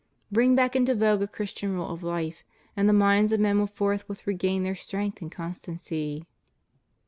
[0.31, 2.43] Bring back into vogue a Christian rule of life
[2.75, 6.25] and the minds of men will forthwith regain their strength and constancy.